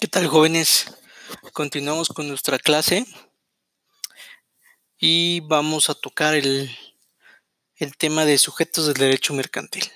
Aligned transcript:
¿Qué 0.00 0.06
tal 0.06 0.28
jóvenes? 0.28 0.86
Continuamos 1.52 2.10
con 2.10 2.28
nuestra 2.28 2.60
clase 2.60 3.04
y 4.96 5.40
vamos 5.40 5.90
a 5.90 5.94
tocar 5.96 6.34
el, 6.34 6.70
tema 7.98 8.24
de 8.24 8.38
sujetos 8.38 8.86
del 8.86 8.94
derecho 8.94 9.34
mercantil. 9.34 9.90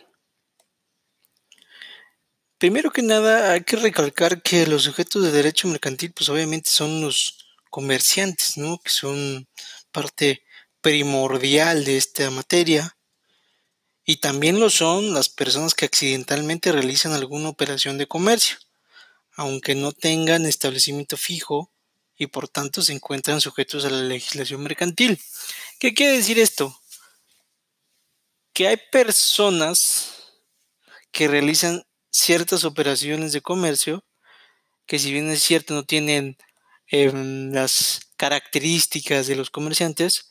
Primero 2.59 2.91
que 2.91 3.03
nada 3.03 3.53
hay 3.53 3.63
que 3.63 3.77
recalcar 3.77 4.43
que 4.43 4.67
los 4.67 4.83
sujetos 4.83 5.23
de 5.23 5.31
derecho 5.31 5.69
mercantil 5.69 6.13
pues 6.13 6.29
obviamente 6.29 6.69
son 6.69 7.01
los 7.01 7.55
comerciantes, 7.71 8.59
¿no? 8.59 8.79
Que 8.79 8.91
son 8.91 9.47
parte 9.93 10.43
primordial 10.81 11.85
de 11.85 11.97
esta 11.97 12.29
materia 12.33 12.97
y 14.05 14.17
también 14.17 14.59
lo 14.59 14.69
son 14.69 15.15
las 15.15 15.29
personas 15.29 15.75
que 15.75 15.85
accidentalmente 15.85 16.73
realizan 16.73 17.13
alguna 17.13 17.51
operación 17.51 17.99
de 17.99 18.09
comercio 18.09 18.59
aunque 19.43 19.75
no 19.75 19.93
tengan 19.93 20.47
establecimiento 20.47 21.17
fijo 21.17 21.73
y 22.17 22.29
por 22.29 22.49
tanto 22.49 22.81
se 22.83 22.93
encuentran 22.93 23.41
sujetos 23.41 23.85
a 23.85 23.91
la 23.91 24.03
legislación 24.03 24.63
mercantil. 24.63 25.21
¿Qué 25.79 25.95
quiere 25.95 26.17
decir 26.17 26.39
esto? 26.39 26.81
Que 28.53 28.69
hay 28.69 28.77
personas 28.91 30.33
que 31.11 31.29
realizan 31.29 31.85
ciertas 32.11 32.65
operaciones 32.65 33.33
de 33.33 33.41
comercio 33.41 34.05
que 34.87 34.99
si 34.99 35.13
bien 35.13 35.31
es 35.31 35.43
cierto 35.43 35.75
no 35.75 35.85
tienen 35.85 36.37
em, 36.87 37.53
las 37.53 38.13
características 38.17 39.27
de 39.27 39.37
los 39.37 39.51
comerciantes, 39.51 40.29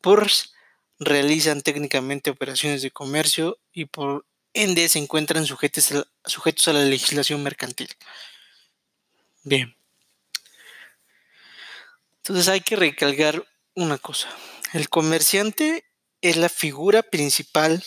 pues 0.00 0.52
realizan 0.98 1.62
técnicamente 1.62 2.30
operaciones 2.30 2.82
de 2.82 2.90
comercio 2.90 3.58
y 3.72 3.86
por 3.86 4.26
ende 4.52 4.88
se 4.88 4.98
encuentran 4.98 5.46
sujetos 5.46 6.68
a 6.68 6.72
la 6.72 6.84
legislación 6.84 7.42
mercantil. 7.42 7.88
Bien. 9.42 9.74
Entonces 12.18 12.48
hay 12.48 12.60
que 12.60 12.76
recalcar 12.76 13.46
una 13.74 13.98
cosa. 13.98 14.28
El 14.72 14.88
comerciante 14.88 15.84
es 16.20 16.36
la 16.36 16.48
figura 16.48 17.02
principal 17.02 17.82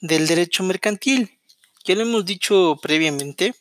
del 0.00 0.26
derecho 0.26 0.62
mercantil. 0.62 1.38
Ya 1.84 1.94
lo 1.94 2.02
hemos 2.02 2.24
dicho 2.24 2.78
previamente 2.82 3.54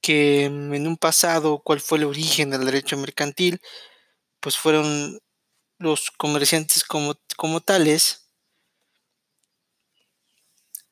que 0.00 0.44
en 0.44 0.86
un 0.86 0.96
pasado 0.96 1.60
cuál 1.64 1.80
fue 1.80 1.98
el 1.98 2.04
origen 2.04 2.50
del 2.50 2.64
derecho 2.64 2.96
mercantil, 2.96 3.60
pues 4.40 4.56
fueron 4.56 5.18
los 5.78 6.12
comerciantes 6.12 6.84
como, 6.84 7.16
como 7.36 7.60
tales 7.60 8.28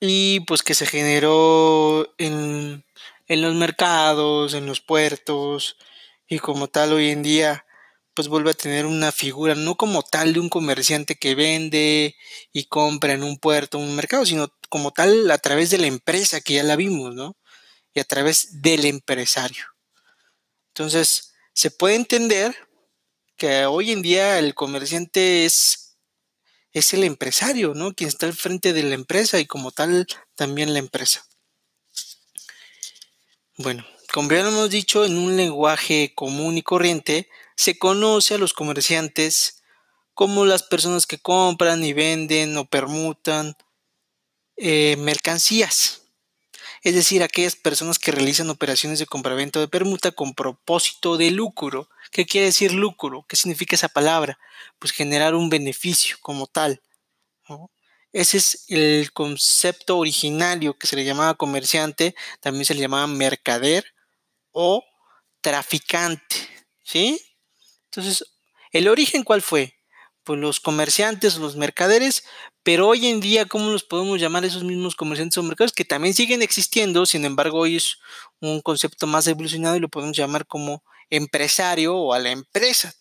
y 0.00 0.40
pues 0.40 0.62
que 0.62 0.74
se 0.74 0.86
generó 0.86 2.12
en 2.18 2.84
en 3.26 3.42
los 3.42 3.54
mercados, 3.54 4.54
en 4.54 4.66
los 4.66 4.80
puertos 4.80 5.76
y 6.28 6.38
como 6.38 6.68
tal 6.68 6.92
hoy 6.92 7.10
en 7.10 7.22
día 7.22 7.64
pues 8.14 8.28
vuelve 8.28 8.52
a 8.52 8.54
tener 8.54 8.86
una 8.86 9.10
figura 9.12 9.54
no 9.56 9.76
como 9.76 10.02
tal 10.02 10.32
de 10.34 10.40
un 10.40 10.48
comerciante 10.48 11.16
que 11.16 11.34
vende 11.34 12.14
y 12.52 12.64
compra 12.66 13.12
en 13.12 13.24
un 13.24 13.38
puerto, 13.38 13.78
un 13.78 13.96
mercado, 13.96 14.24
sino 14.24 14.48
como 14.68 14.92
tal 14.92 15.30
a 15.30 15.38
través 15.38 15.70
de 15.70 15.78
la 15.78 15.88
empresa 15.88 16.40
que 16.40 16.54
ya 16.54 16.62
la 16.62 16.76
vimos, 16.76 17.14
¿no? 17.14 17.36
Y 17.92 18.00
a 18.00 18.04
través 18.04 18.62
del 18.62 18.84
empresario. 18.84 19.64
Entonces, 20.68 21.34
se 21.52 21.70
puede 21.70 21.96
entender 21.96 22.56
que 23.36 23.66
hoy 23.66 23.92
en 23.92 24.02
día 24.02 24.38
el 24.38 24.54
comerciante 24.54 25.44
es, 25.44 25.98
es 26.72 26.94
el 26.94 27.04
empresario, 27.04 27.74
¿no? 27.74 27.94
Quien 27.94 28.08
está 28.08 28.26
al 28.26 28.34
frente 28.34 28.72
de 28.72 28.84
la 28.84 28.94
empresa 28.94 29.40
y 29.40 29.46
como 29.46 29.72
tal 29.72 30.06
también 30.36 30.72
la 30.72 30.78
empresa. 30.78 31.24
Bueno, 33.56 33.84
como 34.12 34.32
ya 34.32 34.42
lo 34.42 34.48
hemos 34.48 34.70
dicho, 34.70 35.04
en 35.04 35.16
un 35.16 35.36
lenguaje 35.36 36.12
común 36.16 36.58
y 36.58 36.62
corriente, 36.62 37.28
se 37.56 37.78
conoce 37.78 38.34
a 38.34 38.38
los 38.38 38.52
comerciantes 38.52 39.62
como 40.12 40.44
las 40.44 40.64
personas 40.64 41.06
que 41.06 41.18
compran 41.18 41.84
y 41.84 41.92
venden 41.92 42.56
o 42.56 42.64
permutan 42.64 43.56
eh, 44.56 44.96
mercancías. 44.98 46.02
Es 46.82 46.96
decir, 46.96 47.22
aquellas 47.22 47.54
personas 47.54 48.00
que 48.00 48.10
realizan 48.10 48.50
operaciones 48.50 48.98
de 48.98 49.06
compraventa 49.06 49.60
o 49.60 49.62
de 49.62 49.68
permuta 49.68 50.10
con 50.10 50.34
propósito 50.34 51.16
de 51.16 51.30
lucro. 51.30 51.88
¿Qué 52.10 52.26
quiere 52.26 52.48
decir 52.48 52.72
lucro? 52.72 53.24
¿Qué 53.28 53.36
significa 53.36 53.76
esa 53.76 53.88
palabra? 53.88 54.36
Pues 54.80 54.92
generar 54.92 55.34
un 55.36 55.48
beneficio 55.48 56.16
como 56.20 56.48
tal. 56.48 56.82
Ese 58.14 58.36
es 58.36 58.64
el 58.68 59.12
concepto 59.12 59.98
originario 59.98 60.78
que 60.78 60.86
se 60.86 60.94
le 60.94 61.04
llamaba 61.04 61.34
comerciante, 61.34 62.14
también 62.40 62.64
se 62.64 62.74
le 62.74 62.80
llamaba 62.80 63.08
mercader 63.08 63.84
o 64.52 64.84
traficante, 65.40 66.36
¿sí? 66.84 67.20
Entonces, 67.86 68.24
¿el 68.70 68.86
origen 68.86 69.24
cuál 69.24 69.42
fue? 69.42 69.74
Pues 70.22 70.38
los 70.38 70.60
comerciantes, 70.60 71.38
los 71.38 71.56
mercaderes, 71.56 72.24
pero 72.62 72.86
hoy 72.86 73.08
en 73.08 73.20
día, 73.20 73.46
¿cómo 73.46 73.70
los 73.72 73.82
podemos 73.82 74.20
llamar 74.20 74.44
esos 74.44 74.62
mismos 74.62 74.94
comerciantes 74.94 75.36
o 75.38 75.42
mercaderes? 75.42 75.74
Que 75.74 75.84
también 75.84 76.14
siguen 76.14 76.40
existiendo, 76.40 77.06
sin 77.06 77.24
embargo, 77.24 77.58
hoy 77.58 77.76
es 77.78 77.98
un 78.40 78.60
concepto 78.60 79.08
más 79.08 79.26
evolucionado 79.26 79.74
y 79.74 79.80
lo 79.80 79.88
podemos 79.88 80.16
llamar 80.16 80.46
como 80.46 80.84
empresario 81.10 81.96
o 81.96 82.14
a 82.14 82.20
la 82.20 82.30
empresa. 82.30 82.94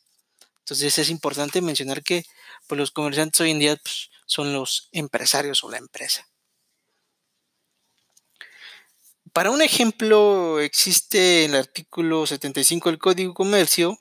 Entonces 0.61 0.97
es 0.97 1.09
importante 1.11 1.61
mencionar 1.61 2.01
que 2.01 2.25
pues, 2.67 2.79
los 2.79 2.91
comerciantes 2.91 3.39
hoy 3.41 3.51
en 3.51 3.59
día 3.59 3.75
pues, 3.75 4.09
son 4.33 4.51
los 4.51 4.89
empresarios 4.91 5.63
o 5.63 5.69
la 5.69 5.77
empresa. 5.77 6.27
Para 9.31 9.51
un 9.51 9.61
ejemplo, 9.61 10.59
existe 10.59 11.45
el 11.45 11.53
artículo 11.55 12.25
75 12.25 12.89
del 12.89 12.97
Código 12.97 13.29
de 13.29 13.35
Comercio 13.35 13.99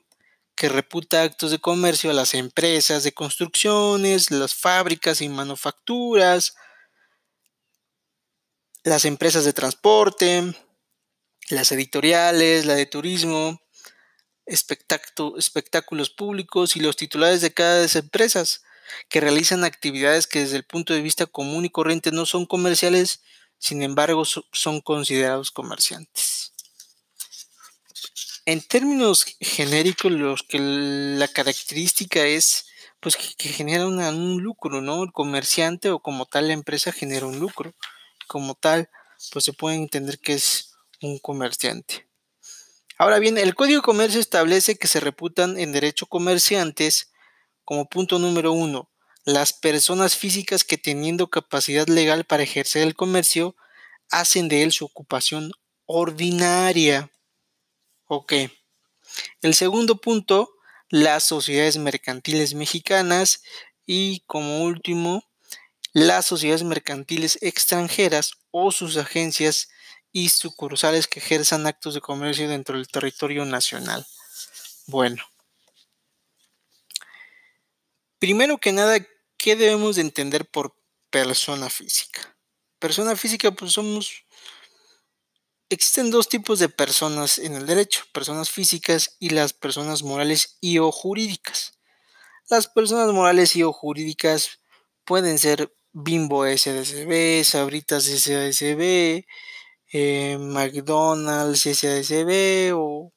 que 0.55 0.69
reputa 0.69 1.21
actos 1.21 1.51
de 1.51 1.59
comercio 1.59 2.09
a 2.09 2.13
las 2.13 2.33
empresas 2.33 3.03
de 3.03 3.13
construcciones, 3.13 4.31
las 4.31 4.55
fábricas 4.55 5.21
y 5.21 5.29
manufacturas, 5.29 6.55
las 8.83 9.05
empresas 9.05 9.45
de 9.45 9.53
transporte, 9.53 10.55
las 11.49 11.71
editoriales, 11.71 12.65
la 12.65 12.73
de 12.73 12.87
turismo, 12.87 13.61
espectáculos 14.45 16.09
públicos 16.09 16.75
y 16.75 16.79
los 16.79 16.95
titulares 16.95 17.41
de 17.41 17.53
cada 17.53 17.79
de 17.79 17.85
esas 17.85 18.03
empresas, 18.03 18.63
que 19.09 19.21
realizan 19.21 19.63
actividades 19.63 20.27
que 20.27 20.39
desde 20.39 20.57
el 20.57 20.63
punto 20.63 20.93
de 20.93 21.01
vista 21.01 21.25
común 21.25 21.65
y 21.65 21.69
corriente 21.69 22.11
no 22.11 22.25
son 22.25 22.45
comerciales, 22.45 23.21
sin 23.57 23.81
embargo 23.83 24.23
son 24.25 24.81
considerados 24.81 25.51
comerciantes. 25.51 26.53
En 28.45 28.61
términos 28.61 29.25
genéricos, 29.39 30.11
los 30.11 30.43
que 30.43 30.59
la 30.59 31.27
característica 31.29 32.25
es 32.25 32.65
pues 32.99 33.15
que, 33.17 33.49
genera 33.49 33.85
un 33.87 34.41
lucro, 34.41 34.81
¿no? 34.81 35.03
El 35.03 35.11
comerciante 35.11 35.89
o 35.91 35.99
como 35.99 36.25
tal 36.25 36.47
la 36.47 36.53
empresa 36.53 36.91
genera 36.91 37.25
un 37.25 37.39
lucro. 37.39 37.73
Como 38.27 38.55
tal, 38.55 38.89
pues 39.31 39.45
se 39.45 39.53
puede 39.53 39.75
entender 39.75 40.19
que 40.19 40.33
es 40.33 40.71
un 41.01 41.19
comerciante. 41.19 42.07
Ahora 42.97 43.19
bien, 43.19 43.37
el 43.37 43.55
Código 43.55 43.81
de 43.81 43.85
Comercio 43.85 44.19
establece 44.19 44.77
que 44.77 44.87
se 44.87 44.99
reputan 44.99 45.57
en 45.57 45.71
derecho 45.71 46.05
comerciantes 46.05 47.12
como 47.65 47.87
punto 47.87 48.19
número 48.19 48.51
uno, 48.51 48.89
las 49.25 49.53
personas 49.53 50.15
físicas 50.15 50.63
que 50.63 50.77
teniendo 50.77 51.29
capacidad 51.29 51.87
legal 51.87 52.25
para 52.25 52.43
ejercer 52.43 52.83
el 52.83 52.95
comercio 52.95 53.55
hacen 54.09 54.49
de 54.49 54.63
él 54.63 54.71
su 54.71 54.85
ocupación 54.85 55.51
ordinaria. 55.85 57.11
Ok. 58.07 58.33
El 59.41 59.53
segundo 59.53 59.97
punto, 59.97 60.53
las 60.89 61.23
sociedades 61.23 61.77
mercantiles 61.77 62.53
mexicanas 62.53 63.43
y 63.85 64.21
como 64.27 64.63
último, 64.63 65.23
las 65.93 66.25
sociedades 66.25 66.63
mercantiles 66.63 67.37
extranjeras 67.41 68.33
o 68.51 68.71
sus 68.71 68.97
agencias 68.97 69.69
y 70.11 70.29
sucursales 70.29 71.07
que 71.07 71.19
ejerzan 71.19 71.65
actos 71.65 71.93
de 71.93 72.01
comercio 72.01 72.47
dentro 72.47 72.77
del 72.77 72.87
territorio 72.87 73.45
nacional. 73.45 74.05
Bueno, 74.85 75.23
Primero 78.23 78.57
que 78.57 78.71
nada, 78.71 79.05
¿qué 79.35 79.57
debemos 79.57 79.97
de 79.97 80.01
entender 80.01 80.49
por 80.49 80.77
persona 81.09 81.69
física? 81.69 82.37
Persona 82.79 83.17
física, 83.17 83.51
pues 83.51 83.73
somos... 83.73 84.23
Existen 85.67 86.09
dos 86.09 86.29
tipos 86.29 86.57
de 86.59 86.69
personas 86.69 87.37
en 87.37 87.55
el 87.55 87.65
derecho, 87.65 88.05
personas 88.13 88.49
físicas 88.49 89.17
y 89.19 89.31
las 89.31 89.51
personas 89.51 90.03
morales 90.03 90.57
y 90.61 90.77
o 90.77 90.89
jurídicas. 90.89 91.77
Las 92.49 92.67
personas 92.67 93.11
morales 93.11 93.57
y 93.57 93.63
o 93.63 93.73
jurídicas 93.73 94.61
pueden 95.03 95.37
ser 95.37 95.75
Bimbo 95.91 96.45
SDCB, 96.45 97.43
Sabritas 97.43 98.05
SDCB, 98.05 99.25
eh, 99.91 100.37
McDonald's 100.39 101.63
SDCB 101.63 102.71
o 102.73 103.11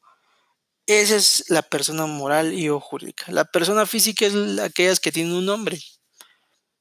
esa 0.87 1.17
es 1.17 1.51
la 1.51 1.63
persona 1.63 2.07
moral 2.07 2.53
y 2.55 2.69
jurídica. 2.69 3.33
La 3.33 3.45
persona 3.45 3.87
física 3.87 4.27
es 4.27 4.35
aquellas 4.61 5.01
que 5.01 5.13
tienen 5.13 5.35
un 5.35 5.47
nombre. 5.47 5.81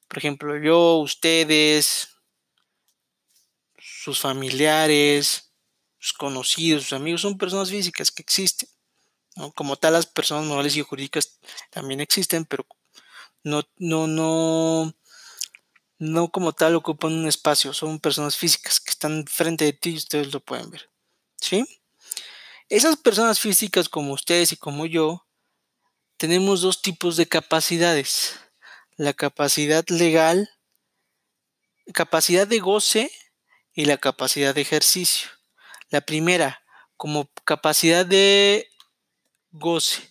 Por 0.08 0.20
ejemplo, 0.20 0.58
yo, 0.58 0.98
ustedes, 0.98 2.10
sus 3.78 4.20
familiares, 4.20 5.52
sus 6.00 6.14
conocidos, 6.14 6.84
sus 6.84 6.94
amigos, 6.94 7.22
son 7.22 7.38
personas 7.38 7.70
físicas 7.70 8.12
que 8.12 8.22
existen. 8.22 8.70
Como 9.56 9.76
tal, 9.76 9.94
las 9.94 10.06
personas 10.06 10.46
morales 10.46 10.78
y 10.78 10.82
jurídicas 10.82 11.40
también 11.72 12.00
existen, 12.00 12.46
pero 12.46 12.66
no, 13.44 13.64
no, 13.78 14.08
no, 14.08 14.96
no 16.00 16.32
como 16.32 16.54
tal 16.54 16.76
ocupan 16.76 17.14
un 17.14 17.28
espacio, 17.28 17.74
son 17.74 18.00
personas 18.00 18.38
físicas 18.38 18.80
que 18.80 18.92
están 18.92 19.26
frente 19.28 19.66
de 19.66 19.74
ti 19.74 19.92
y 19.92 19.98
ustedes 19.98 20.34
lo 20.34 20.40
pueden 20.40 20.70
ver. 20.70 20.90
¿Sí? 21.38 21.66
Esas 22.68 22.98
personas 22.98 23.40
físicas 23.40 23.90
como 23.90 24.14
ustedes 24.14 24.52
y 24.52 24.58
como 24.58 24.88
yo, 24.88 25.28
tenemos 26.18 26.62
dos 26.62 26.82
tipos 26.82 27.16
de 27.16 27.28
capacidades. 27.28 28.40
La 28.98 29.14
capacidad 29.14 29.86
legal, 29.90 30.50
capacidad 31.94 32.48
de 32.48 32.60
goce 32.60 33.12
y 33.74 33.86
la 33.86 33.98
capacidad 33.98 34.56
de 34.56 34.62
ejercicio. 34.62 35.30
La 35.90 36.02
primera, 36.02 36.64
como 36.98 37.30
capacidad 37.44 38.04
de 38.04 38.68
goce. 39.52 40.10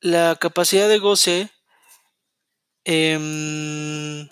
La 0.00 0.36
capacidad 0.40 0.88
de 0.88 0.98
goce 0.98 1.50
eh, 2.86 4.26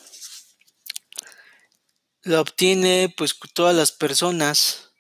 la 2.29 2.43
obtiene 2.43 3.13
pues 3.17 3.35
todas 3.55 3.75
las 3.75 3.91
personas 3.91 4.93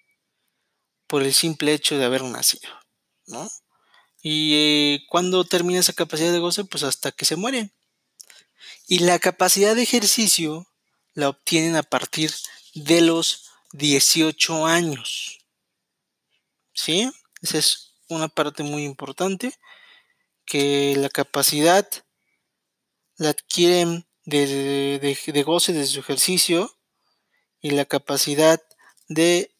por 1.06 1.22
el 1.22 1.34
simple 1.34 1.74
hecho 1.74 1.98
de 1.98 2.04
haber 2.04 2.22
nacido, 2.22 2.70
¿no? 3.26 3.48
Y 4.22 4.54
eh, 4.54 5.04
cuando 5.08 5.44
termina 5.44 5.80
esa 5.80 5.92
capacidad 5.92 6.32
de 6.32 6.38
goce, 6.38 6.64
pues 6.64 6.82
hasta 6.82 7.12
que 7.12 7.24
se 7.24 7.36
mueren. 7.36 7.72
Y 8.86 9.00
la 9.00 9.18
capacidad 9.18 9.76
de 9.76 9.82
ejercicio 9.82 10.66
la 11.12 11.28
obtienen 11.28 11.76
a 11.76 11.82
partir 11.82 12.32
de 12.74 13.02
los 13.02 13.50
18 13.72 14.66
años. 14.66 15.38
¿Sí? 16.72 17.10
Esa 17.42 17.58
es 17.58 17.94
una 18.08 18.28
parte 18.28 18.62
muy 18.62 18.84
importante, 18.84 19.52
que 20.46 20.94
la 20.96 21.10
capacidad 21.10 21.86
la 23.16 23.30
adquieren 23.30 24.08
de, 24.24 24.98
de, 24.98 25.42
goce 25.42 25.72
de 25.72 25.86
su 25.86 26.00
ejercicio 26.00 26.77
y 27.60 27.70
la 27.70 27.84
capacidad 27.84 28.60
de 29.08 29.50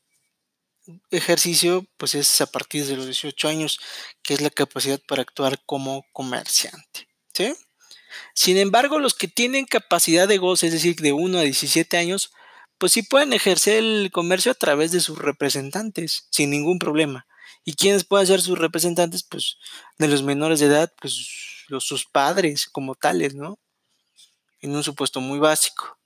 ejercicio 1.11 1.87
pues 1.97 2.15
es 2.15 2.41
a 2.41 2.47
partir 2.47 2.87
de 2.87 2.97
los 2.97 3.07
18 3.07 3.49
años 3.49 3.79
que 4.23 4.35
es 4.35 4.41
la 4.41 4.51
capacidad 4.51 5.01
para 5.07 5.23
actuar 5.23 5.63
como 5.67 6.07
comerciante 6.13 7.09
¿sí? 7.35 7.55
sin 8.35 8.57
embargo 8.57 8.99
los 8.99 9.15
que 9.15 9.29
tienen 9.29 9.67
capacidad 9.67 10.27
de 10.27 10.39
goce 10.39 10.69
es 10.69 10.73
decir 10.73 10.97
de 10.97 11.13
1 11.13 11.39
a 11.39 11.43
17 11.43 11.99
años 11.99 12.33
pues 12.79 12.93
sí 12.93 13.03
pueden 13.03 13.33
ejercer 13.33 13.79
el 13.79 14.11
comercio 14.13 14.53
a 14.53 14.55
través 14.55 14.93
de 14.93 15.01
sus 15.01 15.19
representantes 15.19 16.29
sin 16.31 16.51
ningún 16.51 16.79
problema. 16.79 17.27
Y 17.65 17.75
quiénes 17.75 18.05
pueden 18.05 18.27
ser 18.27 18.41
sus 18.41 18.59
representantes 18.59 19.25
pues 19.25 19.59
de 19.99 20.09
los 20.09 20.23
menores 20.23 20.61
de 20.61 20.67
edad 20.67 20.93
pues 21.01 21.15
sus 21.81 22.07
padres 22.07 22.67
como 22.67 22.95
tales 22.95 23.35
no 23.35 23.59
en 24.61 24.75
un 24.75 24.83
supuesto 24.83 25.21
muy 25.21 25.39
básico 25.39 25.99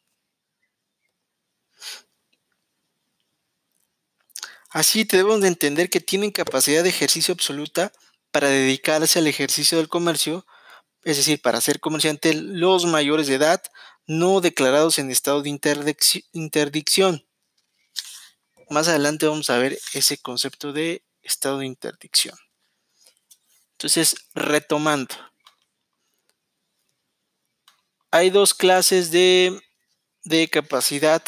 Así 4.73 5.05
debemos 5.05 5.43
de 5.43 5.49
entender 5.49 5.91
que 5.91 6.01
tienen 6.01 6.31
capacidad 6.31 6.83
de 6.83 6.89
ejercicio 6.89 7.33
absoluta 7.33 7.93
para 8.31 8.49
dedicarse 8.49 9.19
al 9.19 9.27
ejercicio 9.27 9.77
del 9.77 9.89
comercio, 9.89 10.47
es 11.05 11.19
decir, 11.19 11.41
para 11.43 11.61
ser 11.61 11.79
comerciante 11.79 12.33
los 12.33 12.87
mayores 12.87 13.27
de 13.27 13.35
edad 13.35 13.63
no 14.07 14.41
declarados 14.41 14.99
en 14.99 15.11
estado 15.11 15.43
de 15.43 15.51
interdicción. 16.33 17.27
Más 18.71 18.89
adelante 18.89 19.27
vamos 19.27 19.51
a 19.51 19.59
ver 19.59 19.79
ese 19.93 20.19
concepto 20.19 20.73
de 20.73 21.05
estado 21.23 21.59
de 21.59 21.67
interdicción. 21.67 22.37
Entonces, 23.73 24.17
retomando. 24.35 25.15
Hay 28.11 28.31
dos 28.31 28.55
clases 28.55 29.11
de, 29.11 29.61
de 30.25 30.49
capacidad. 30.49 31.23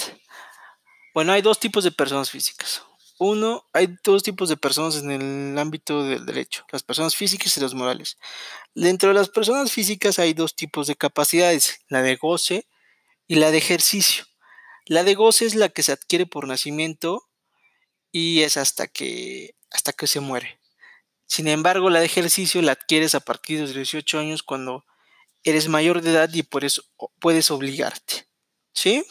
Bueno, 1.12 1.32
hay 1.32 1.42
dos 1.42 1.58
tipos 1.58 1.84
de 1.84 1.92
personas 1.92 2.30
físicas. 2.30 2.82
Uno, 3.18 3.64
hay 3.72 3.96
dos 4.02 4.22
tipos 4.24 4.48
de 4.48 4.56
personas 4.56 4.96
en 4.96 5.10
el 5.10 5.58
ámbito 5.58 6.02
del 6.02 6.26
derecho, 6.26 6.66
las 6.72 6.82
personas 6.82 7.14
físicas 7.14 7.56
y 7.56 7.60
las 7.60 7.74
morales. 7.74 8.18
Dentro 8.74 9.10
de 9.10 9.14
las 9.14 9.28
personas 9.28 9.70
físicas 9.70 10.18
hay 10.18 10.34
dos 10.34 10.56
tipos 10.56 10.88
de 10.88 10.96
capacidades, 10.96 11.80
la 11.88 12.02
de 12.02 12.16
goce 12.16 12.66
y 13.28 13.36
la 13.36 13.52
de 13.52 13.58
ejercicio. 13.58 14.24
La 14.86 15.04
de 15.04 15.14
goce 15.14 15.46
es 15.46 15.54
la 15.54 15.68
que 15.68 15.82
se 15.82 15.92
adquiere 15.92 16.26
por 16.26 16.48
nacimiento 16.48 17.28
y 18.10 18.42
es 18.42 18.56
hasta 18.56 18.88
que, 18.88 19.54
hasta 19.70 19.92
que 19.92 20.08
se 20.08 20.20
muere. 20.20 20.60
Sin 21.26 21.48
embargo, 21.48 21.90
la 21.90 22.00
de 22.00 22.06
ejercicio 22.06 22.62
la 22.62 22.72
adquieres 22.72 23.14
a 23.14 23.20
partir 23.20 23.58
de 23.58 23.66
los 23.66 23.74
18 23.74 24.18
años 24.18 24.42
cuando 24.42 24.84
eres 25.44 25.68
mayor 25.68 26.02
de 26.02 26.10
edad 26.10 26.30
y 26.32 26.42
por 26.42 26.64
eso 26.64 26.82
puedes 27.20 27.50
obligarte. 27.50 28.26
¿Sí? 28.72 29.06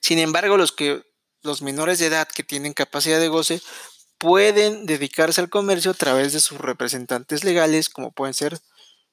Sin 0.00 0.18
embargo, 0.18 0.56
los 0.56 0.72
que 0.72 1.09
los 1.42 1.62
menores 1.62 1.98
de 1.98 2.06
edad 2.06 2.28
que 2.28 2.42
tienen 2.42 2.72
capacidad 2.72 3.20
de 3.20 3.28
goce 3.28 3.62
pueden 4.18 4.84
dedicarse 4.86 5.40
al 5.40 5.48
comercio 5.48 5.92
a 5.92 5.94
través 5.94 6.32
de 6.32 6.40
sus 6.40 6.58
representantes 6.58 7.42
legales, 7.42 7.88
como 7.88 8.12
pueden 8.12 8.34
ser 8.34 8.60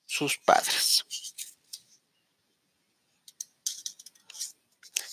sus 0.05 0.37
padres. 0.37 1.05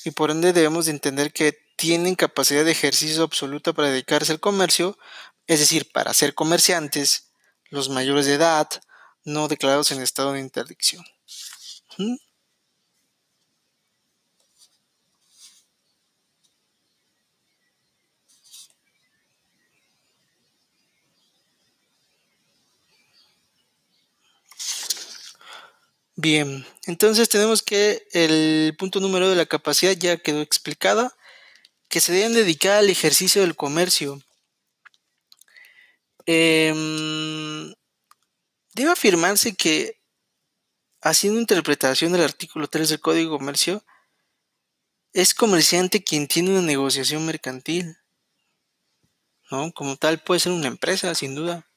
Y 0.05 0.11
por 0.11 0.31
ende 0.31 0.53
debemos 0.53 0.87
de 0.87 0.93
entender 0.93 1.33
que 1.33 1.57
tienen 1.77 2.15
capacidad 2.15 2.65
de 2.65 2.73
ejercicio 2.73 3.23
absoluta 3.23 3.73
para 3.73 3.89
dedicarse 3.89 4.33
al 4.33 4.41
comercio, 4.41 4.99
es 5.47 5.61
decir, 5.61 5.91
para 5.93 6.13
ser 6.13 6.35
comerciantes, 6.35 7.31
los 7.71 7.89
mayores 7.89 8.27
de 8.27 8.35
edad, 8.35 8.69
no 9.25 9.49
declarados 9.49 9.91
en 9.91 10.03
estado 10.03 10.33
de 10.33 10.41
interdicción. 10.41 11.05
¿Mm? 11.99 12.17
Bien, 26.25 26.65
entonces 26.87 27.29
tenemos 27.29 27.63
que 27.63 28.09
el 28.13 28.75
punto 28.79 28.99
número 28.99 29.29
de 29.29 29.37
la 29.37 29.45
capacidad 29.45 29.93
ya 29.93 30.17
quedó 30.17 30.41
explicada, 30.41 31.15
que 31.91 32.01
se 32.01 32.15
deben 32.15 32.33
dedicar 32.33 32.79
al 32.79 32.89
ejercicio 32.89 33.43
del 33.43 33.57
comercio. 33.57 34.23
Em, 36.25 37.75
debe 38.73 38.91
afirmarse 38.91 39.55
que, 39.55 40.01
haciendo 41.03 41.41
interpretación 41.41 42.13
del 42.13 42.23
artículo 42.23 42.69
3 42.69 42.89
del 42.89 43.01
Código 43.01 43.33
de 43.33 43.39
Comercio, 43.39 43.85
es 45.13 45.35
comerciante 45.35 46.05
quien 46.05 46.27
tiene 46.27 46.53
una 46.53 46.63
negociación 46.63 47.27
mercantil. 47.27 47.99
¿no? 49.51 49.73
Como 49.75 49.97
tal 49.99 50.23
puede 50.23 50.41
ser 50.41 50.53
una 50.53 50.69
empresa, 50.69 51.15
sin 51.15 51.35
duda. 51.35 51.69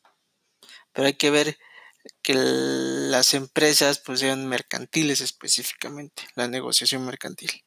Pero 0.94 1.08
hay 1.08 1.16
que 1.16 1.32
ver 1.32 1.58
que 2.22 2.34
las 3.08 3.34
empresas 3.34 4.00
pues 4.00 4.20
sean 4.20 4.48
mercantiles 4.48 5.22
específicamente, 5.22 6.28
la 6.36 6.48
negociación 6.48 7.06
mercantil. 7.06 7.64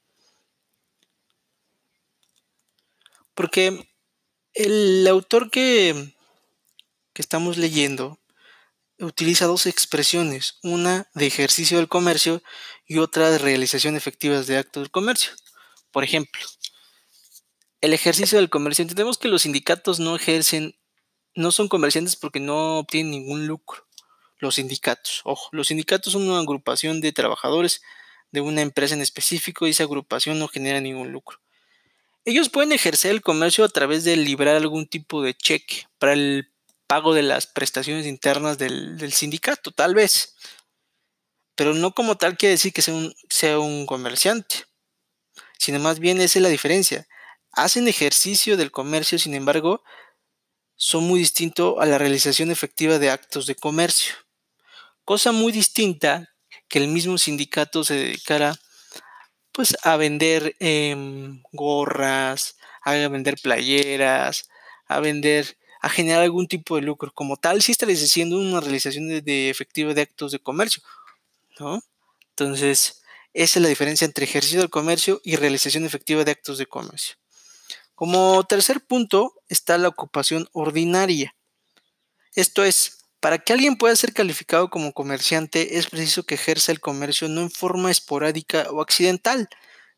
Porque 3.34 3.88
el 4.54 5.06
autor 5.08 5.50
que, 5.50 6.14
que 7.12 7.22
estamos 7.22 7.56
leyendo 7.56 8.18
utiliza 8.98 9.46
dos 9.46 9.66
expresiones, 9.66 10.58
una 10.62 11.08
de 11.14 11.26
ejercicio 11.26 11.78
del 11.78 11.88
comercio 11.88 12.42
y 12.86 12.98
otra 12.98 13.30
de 13.30 13.38
realización 13.38 13.96
efectiva 13.96 14.40
de 14.42 14.58
actos 14.58 14.82
del 14.82 14.90
comercio. 14.90 15.32
Por 15.90 16.04
ejemplo, 16.04 16.42
el 17.80 17.94
ejercicio 17.94 18.38
del 18.38 18.50
comercio, 18.50 18.82
entendemos 18.82 19.16
que 19.16 19.28
los 19.28 19.42
sindicatos 19.42 20.00
no 20.00 20.16
ejercen, 20.16 20.78
no 21.34 21.50
son 21.50 21.68
comerciantes 21.68 22.16
porque 22.16 22.40
no 22.40 22.78
obtienen 22.78 23.12
ningún 23.12 23.46
lucro 23.46 23.89
los 24.40 24.56
sindicatos. 24.56 25.20
Ojo, 25.24 25.48
los 25.52 25.68
sindicatos 25.68 26.12
son 26.12 26.28
una 26.28 26.40
agrupación 26.40 27.00
de 27.00 27.12
trabajadores 27.12 27.82
de 28.32 28.40
una 28.40 28.62
empresa 28.62 28.94
en 28.94 29.02
específico 29.02 29.66
y 29.66 29.70
esa 29.70 29.84
agrupación 29.84 30.38
no 30.38 30.48
genera 30.48 30.80
ningún 30.80 31.12
lucro. 31.12 31.38
Ellos 32.24 32.48
pueden 32.48 32.72
ejercer 32.72 33.12
el 33.12 33.22
comercio 33.22 33.64
a 33.64 33.68
través 33.68 34.04
de 34.04 34.16
librar 34.16 34.56
algún 34.56 34.86
tipo 34.86 35.22
de 35.22 35.34
cheque 35.34 35.86
para 35.98 36.12
el 36.12 36.52
pago 36.86 37.14
de 37.14 37.22
las 37.22 37.46
prestaciones 37.46 38.06
internas 38.06 38.58
del, 38.58 39.12
sindicato, 39.12 39.70
tal 39.70 39.94
vez. 39.94 40.36
Pero 41.54 41.74
no 41.74 41.94
como 41.94 42.16
tal 42.16 42.36
quiere 42.36 42.52
decir 42.52 42.72
que 42.72 42.82
sea 42.82 42.94
un, 42.94 43.14
sea 43.28 43.58
un 43.58 43.86
comerciante, 43.86 44.64
sino 45.58 45.78
más 45.78 45.98
bien 45.98 46.20
esa 46.20 46.38
es 46.38 46.42
la 46.42 46.48
diferencia. 46.48 47.06
Hacen 47.52 47.88
ejercicio 47.88 48.56
del 48.56 48.70
comercio, 48.70 49.18
sin 49.18 49.34
embargo, 49.34 49.82
son 50.76 51.04
muy 51.04 51.20
distintos 51.20 51.76
a 51.78 51.86
la 51.86 51.98
realización 51.98 52.50
efectiva 52.50 52.98
de 52.98 53.10
actos 53.10 53.46
de 53.46 53.54
comercio. 53.54 54.14
Cosa 55.10 55.32
muy 55.32 55.50
distinta 55.50 56.32
que 56.68 56.78
el 56.78 56.86
mismo 56.86 57.18
sindicato 57.18 57.82
se 57.82 57.94
dedicara 57.94 58.56
pues 59.50 59.76
a 59.82 59.96
vender 59.96 60.54
em, 60.60 61.42
gorras, 61.50 62.56
a 62.82 62.92
vender 63.08 63.34
playeras, 63.42 64.48
a 64.86 65.00
vender, 65.00 65.58
a 65.80 65.88
generar 65.88 66.22
algún 66.22 66.46
tipo 66.46 66.76
de 66.76 66.82
lucro. 66.82 67.10
Como 67.12 67.36
tal, 67.36 67.60
sí 67.60 67.72
estaréis 67.72 68.04
haciendo 68.04 68.38
una 68.38 68.60
realización 68.60 69.08
de, 69.08 69.20
de 69.20 69.50
efectiva 69.50 69.94
de 69.94 70.02
actos 70.02 70.30
de 70.30 70.38
comercio, 70.38 70.80
¿no? 71.58 71.82
Entonces, 72.28 73.02
esa 73.34 73.58
es 73.58 73.62
la 73.64 73.68
diferencia 73.68 74.04
entre 74.04 74.26
ejercicio 74.26 74.60
del 74.60 74.70
comercio 74.70 75.20
y 75.24 75.34
realización 75.34 75.84
efectiva 75.84 76.22
de 76.22 76.30
actos 76.30 76.56
de 76.56 76.66
comercio. 76.66 77.16
Como 77.96 78.44
tercer 78.44 78.80
punto 78.80 79.34
está 79.48 79.76
la 79.76 79.88
ocupación 79.88 80.48
ordinaria. 80.52 81.34
Esto 82.36 82.62
es, 82.62 82.99
para 83.20 83.38
que 83.38 83.52
alguien 83.52 83.76
pueda 83.76 83.94
ser 83.96 84.12
calificado 84.14 84.70
como 84.70 84.92
comerciante 84.92 85.78
es 85.78 85.88
preciso 85.88 86.24
que 86.24 86.34
ejerza 86.34 86.72
el 86.72 86.80
comercio 86.80 87.28
no 87.28 87.42
en 87.42 87.50
forma 87.50 87.90
esporádica 87.90 88.66
o 88.70 88.80
accidental, 88.80 89.48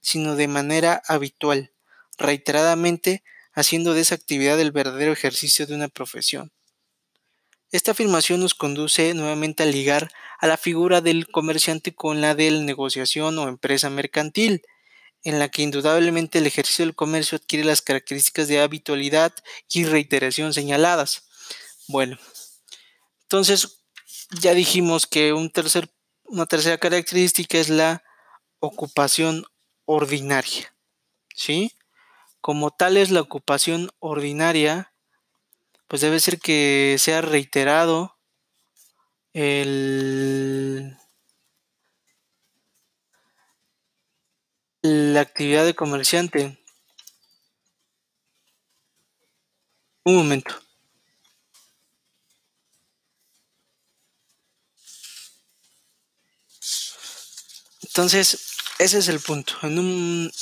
sino 0.00 0.34
de 0.34 0.48
manera 0.48 1.02
habitual, 1.06 1.72
reiteradamente 2.18 3.22
haciendo 3.54 3.94
de 3.94 4.00
esa 4.00 4.16
actividad 4.16 4.58
el 4.60 4.72
verdadero 4.72 5.12
ejercicio 5.12 5.66
de 5.66 5.74
una 5.74 5.88
profesión. 5.88 6.50
Esta 7.70 7.92
afirmación 7.92 8.40
nos 8.40 8.54
conduce 8.54 9.14
nuevamente 9.14 9.62
a 9.62 9.66
ligar 9.66 10.10
a 10.38 10.46
la 10.46 10.56
figura 10.56 11.00
del 11.00 11.28
comerciante 11.28 11.94
con 11.94 12.20
la 12.20 12.34
de 12.34 12.50
la 12.50 12.62
negociación 12.62 13.38
o 13.38 13.48
empresa 13.48 13.88
mercantil, 13.88 14.62
en 15.24 15.38
la 15.38 15.48
que 15.48 15.62
indudablemente 15.62 16.38
el 16.38 16.46
ejercicio 16.46 16.84
del 16.84 16.96
comercio 16.96 17.36
adquiere 17.36 17.64
las 17.64 17.80
características 17.80 18.48
de 18.48 18.60
habitualidad 18.60 19.32
y 19.72 19.84
reiteración 19.84 20.52
señaladas. 20.52 21.28
Bueno, 21.86 22.18
entonces, 23.32 23.82
ya 24.42 24.52
dijimos 24.52 25.06
que 25.06 25.32
un 25.32 25.48
tercer, 25.48 25.88
una 26.24 26.44
tercera 26.44 26.76
característica 26.76 27.56
es 27.56 27.70
la 27.70 28.04
ocupación 28.58 29.46
ordinaria. 29.86 30.76
¿Sí? 31.34 31.72
Como 32.42 32.72
tal 32.72 32.98
es 32.98 33.10
la 33.10 33.22
ocupación 33.22 33.88
ordinaria, 34.00 34.92
pues 35.88 36.02
debe 36.02 36.20
ser 36.20 36.40
que 36.40 36.96
sea 36.98 37.22
reiterado 37.22 38.18
el, 39.32 40.98
la 44.82 45.22
actividad 45.22 45.64
de 45.64 45.74
comerciante. 45.74 46.62
Un 50.04 50.16
momento. 50.16 50.54
Entonces, 57.92 58.38
ese 58.78 58.98
es 58.98 59.08
el 59.08 59.20
punto. 59.20 59.52
En 59.62 59.78
un, 59.78 60.32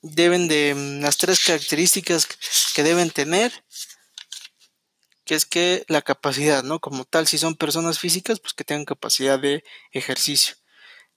deben 0.00 0.48
de 0.48 0.74
mm, 0.74 1.02
las 1.02 1.18
tres 1.18 1.44
características 1.44 2.26
que 2.74 2.82
deben 2.82 3.10
tener, 3.10 3.52
que 5.26 5.34
es 5.34 5.44
que 5.44 5.84
la 5.88 6.00
capacidad, 6.00 6.62
¿no? 6.62 6.80
Como 6.80 7.04
tal, 7.04 7.26
si 7.26 7.36
son 7.36 7.56
personas 7.56 7.98
físicas, 7.98 8.40
pues 8.40 8.54
que 8.54 8.64
tengan 8.64 8.86
capacidad 8.86 9.38
de 9.38 9.64
ejercicio. 9.92 10.56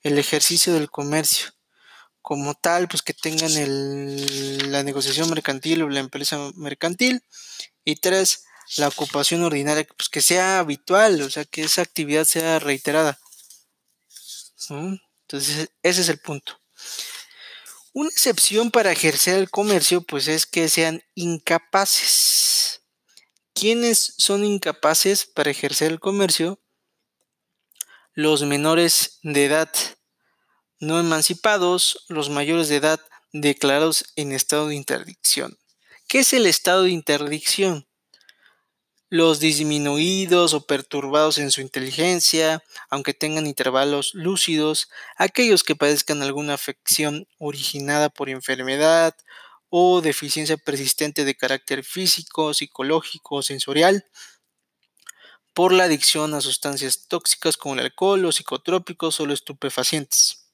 El 0.01 0.19
ejercicio 0.19 0.73
del 0.73 0.91
comercio. 0.91 1.51
Como 2.21 2.53
tal, 2.55 2.89
pues 2.89 3.01
que 3.01 3.13
tengan 3.13 3.51
la 4.69 4.83
negociación 4.83 5.29
mercantil 5.29 5.83
o 5.83 5.89
la 5.89 6.01
empresa 6.01 6.51
mercantil. 6.55 7.23
Y 7.85 7.95
tres, 7.95 8.43
la 8.75 8.89
ocupación 8.89 9.41
ordinaria, 9.43 9.87
pues 9.95 10.09
que 10.09 10.19
sea 10.19 10.59
habitual, 10.59 11.21
o 11.21 11.29
sea, 11.29 11.45
que 11.45 11.63
esa 11.63 11.81
actividad 11.81 12.25
sea 12.25 12.59
reiterada. 12.59 13.17
Entonces, 15.27 15.69
ese 15.83 16.01
es 16.01 16.09
el 16.09 16.19
punto. 16.19 16.57
Una 17.91 18.09
excepción 18.09 18.71
para 18.71 18.93
ejercer 18.93 19.37
el 19.37 19.49
comercio, 19.49 20.01
pues 20.01 20.29
es 20.29 20.45
que 20.45 20.69
sean 20.69 21.03
incapaces. 21.15 22.81
¿Quiénes 23.53 24.13
son 24.17 24.45
incapaces 24.45 25.25
para 25.25 25.51
ejercer 25.51 25.91
el 25.91 25.99
comercio? 25.99 26.61
Los 28.13 28.43
menores 28.43 29.19
de 29.21 29.45
edad 29.45 29.69
no 30.79 30.99
emancipados, 30.99 32.05
los 32.07 32.29
mayores 32.29 32.69
de 32.69 32.77
edad 32.77 33.01
declarados 33.33 34.05
en 34.15 34.31
estado 34.31 34.67
de 34.67 34.75
interdicción. 34.75 35.57
¿Qué 36.07 36.19
es 36.19 36.31
el 36.31 36.45
estado 36.45 36.83
de 36.83 36.91
interdicción? 36.91 37.85
Los 39.09 39.39
disminuidos 39.39 40.53
o 40.53 40.65
perturbados 40.65 41.37
en 41.37 41.51
su 41.51 41.61
inteligencia, 41.61 42.63
aunque 42.89 43.13
tengan 43.13 43.47
intervalos 43.47 44.13
lúcidos, 44.13 44.89
aquellos 45.15 45.63
que 45.63 45.75
padezcan 45.77 46.21
alguna 46.21 46.55
afección 46.55 47.25
originada 47.37 48.09
por 48.09 48.29
enfermedad 48.29 49.15
o 49.69 50.01
deficiencia 50.01 50.57
persistente 50.57 51.23
de 51.23 51.35
carácter 51.35 51.83
físico, 51.85 52.53
psicológico 52.53 53.35
o 53.37 53.43
sensorial, 53.43 54.05
por 55.53 55.73
la 55.73 55.85
adicción 55.85 56.33
a 56.33 56.41
sustancias 56.41 57.07
tóxicas 57.07 57.57
como 57.57 57.73
el 57.73 57.81
alcohol, 57.81 58.21
los 58.21 58.35
psicotrópicos 58.37 59.19
o 59.19 59.25
los 59.25 59.39
estupefacientes. 59.39 60.45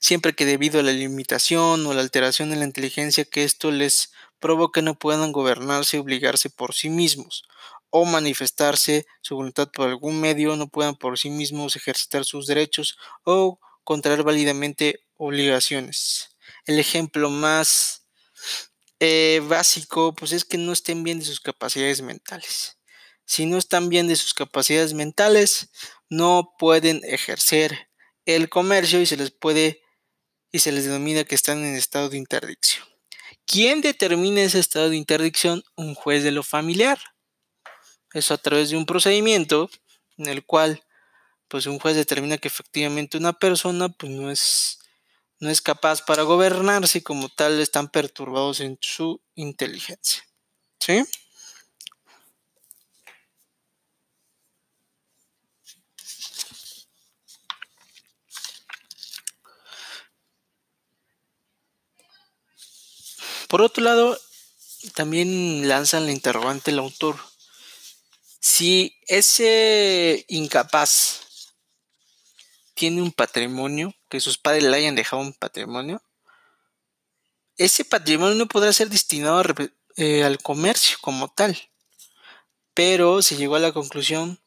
Siempre 0.00 0.34
que 0.34 0.44
debido 0.44 0.80
a 0.80 0.82
la 0.82 0.92
limitación 0.92 1.86
o 1.86 1.94
la 1.94 2.00
alteración 2.00 2.50
de 2.50 2.56
la 2.56 2.64
inteligencia 2.64 3.24
que 3.24 3.44
esto 3.44 3.70
les 3.70 4.12
provoca 4.40 4.82
no 4.82 4.98
puedan 4.98 5.32
gobernarse 5.32 5.96
y 5.96 6.00
obligarse 6.00 6.50
por 6.50 6.74
sí 6.74 6.90
mismos, 6.90 7.44
o 7.90 8.04
manifestarse 8.04 9.06
su 9.22 9.36
voluntad 9.36 9.70
por 9.72 9.88
algún 9.88 10.20
medio, 10.20 10.56
no 10.56 10.68
puedan 10.68 10.96
por 10.96 11.18
sí 11.18 11.30
mismos 11.30 11.76
ejercitar 11.76 12.24
sus 12.24 12.46
derechos 12.46 12.98
o 13.24 13.60
contraer 13.84 14.22
válidamente 14.22 15.00
obligaciones. 15.16 16.36
El 16.66 16.78
ejemplo 16.78 17.30
más 17.30 18.06
eh, 19.00 19.40
básico, 19.44 20.14
pues 20.14 20.32
es 20.32 20.44
que 20.44 20.58
no 20.58 20.72
estén 20.72 21.02
bien 21.04 21.18
de 21.18 21.24
sus 21.24 21.40
capacidades 21.40 22.02
mentales. 22.02 22.78
Si 23.24 23.46
no 23.46 23.58
están 23.58 23.88
bien 23.88 24.08
de 24.08 24.16
sus 24.16 24.34
capacidades 24.34 24.94
mentales, 24.94 25.70
no 26.08 26.54
pueden 26.58 27.02
ejercer 27.04 27.90
el 28.24 28.48
comercio 28.48 29.00
y 29.00 29.06
se 29.06 29.16
les 29.16 29.30
puede 29.30 29.82
y 30.50 30.60
se 30.60 30.72
les 30.72 30.84
denomina 30.84 31.24
que 31.24 31.34
están 31.34 31.58
en 31.64 31.74
estado 31.74 32.08
de 32.08 32.16
interdicción. 32.16 32.87
¿Quién 33.50 33.80
determina 33.80 34.42
ese 34.42 34.58
estado 34.58 34.90
de 34.90 34.96
interdicción? 34.96 35.64
Un 35.74 35.94
juez 35.94 36.22
de 36.22 36.32
lo 36.32 36.42
familiar. 36.42 36.98
Eso 38.12 38.34
a 38.34 38.38
través 38.38 38.68
de 38.68 38.76
un 38.76 38.84
procedimiento 38.84 39.70
en 40.18 40.26
el 40.26 40.44
cual 40.44 40.84
pues 41.48 41.64
un 41.64 41.78
juez 41.78 41.96
determina 41.96 42.36
que 42.36 42.48
efectivamente 42.48 43.16
una 43.16 43.32
persona 43.32 43.88
pues 43.88 44.12
no 44.12 44.30
es 44.30 44.80
no 45.40 45.48
es 45.48 45.62
capaz 45.62 46.04
para 46.04 46.24
gobernarse 46.24 46.98
y 46.98 47.02
como 47.02 47.30
tal 47.30 47.58
están 47.58 47.88
perturbados 47.88 48.60
en 48.60 48.76
su 48.82 49.22
inteligencia. 49.34 50.22
¿Sí? 50.78 51.04
Por 63.48 63.62
otro 63.62 63.82
lado, 63.82 64.20
también 64.94 65.66
lanzan 65.68 66.04
la 66.04 66.12
interrogante 66.12 66.70
el 66.70 66.78
autor. 66.78 67.16
Si 68.40 69.00
ese 69.06 70.24
incapaz 70.28 71.20
tiene 72.74 73.02
un 73.02 73.10
patrimonio, 73.10 73.94
que 74.08 74.20
sus 74.20 74.38
padres 74.38 74.64
le 74.64 74.76
hayan 74.76 74.94
dejado 74.94 75.22
un 75.22 75.32
patrimonio, 75.32 76.02
ese 77.56 77.84
patrimonio 77.84 78.36
no 78.36 78.46
podrá 78.46 78.72
ser 78.72 78.90
destinado 78.90 79.42
eh, 79.96 80.22
al 80.22 80.40
comercio 80.40 80.98
como 81.00 81.28
tal. 81.28 81.58
Pero 82.74 83.22
se 83.22 83.36
llegó 83.36 83.56
a 83.56 83.60
la 83.60 83.72
conclusión 83.72 84.38